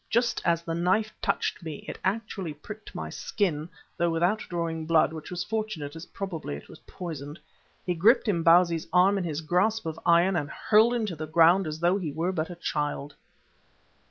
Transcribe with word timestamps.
Just 0.09 0.41
as 0.43 0.63
the 0.63 0.73
knife 0.73 1.13
touched 1.21 1.61
me 1.61 1.85
it 1.87 1.99
actually 2.03 2.55
pricked 2.55 2.95
my 2.95 3.11
skin 3.11 3.69
though 3.97 4.09
without 4.09 4.39
drawing 4.49 4.87
blood, 4.87 5.13
which 5.13 5.29
was 5.29 5.43
fortunate 5.43 5.95
as 5.95 6.07
probably 6.07 6.55
it 6.55 6.67
was 6.67 6.79
poisoned 6.87 7.37
he 7.85 7.93
gripped 7.93 8.25
Imbozwi's 8.27 8.87
arm 8.91 9.19
in 9.19 9.23
his 9.23 9.41
grasp 9.41 9.85
of 9.85 9.99
iron 10.03 10.35
and 10.35 10.49
hurled 10.49 10.95
him 10.95 11.05
to 11.05 11.15
the 11.15 11.27
ground 11.27 11.67
as 11.67 11.81
though 11.81 11.99
he 11.99 12.11
were 12.11 12.31
but 12.31 12.49
a 12.49 12.55
child. 12.55 13.13